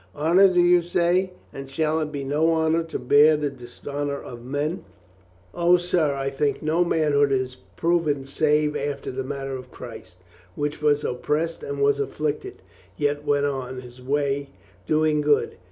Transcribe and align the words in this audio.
Honor, 0.15 0.47
do 0.51 0.59
you 0.59 0.81
say? 0.81 1.31
And 1.53 1.69
shall 1.69 1.99
it 1.99 2.11
be 2.11 2.23
no 2.23 2.49
honor 2.49 2.81
to 2.85 2.97
bear 2.97 3.37
the 3.37 3.51
dis 3.51 3.85
honor 3.85 4.19
of 4.19 4.43
men? 4.43 4.83
O, 5.53 5.77
sir, 5.77 6.15
I 6.15 6.31
think 6.31 6.63
no 6.63 6.83
manhood 6.83 7.31
is 7.31 7.57
proven 7.75 8.25
save 8.25 8.75
after 8.75 9.11
the 9.11 9.23
manner 9.23 9.55
of 9.55 9.69
Christ, 9.69 10.17
which 10.55 10.81
was 10.81 11.05
op 11.05 11.21
pressed 11.21 11.61
and 11.61 11.79
was 11.83 11.99
afflicted, 11.99 12.63
yet 12.97 13.25
went 13.25 13.45
on 13.45 13.81
His 13.81 14.01
way 14.01 14.49
do 14.87 15.05
ing 15.05 15.21
good. 15.21 15.57